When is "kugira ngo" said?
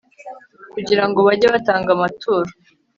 0.73-1.19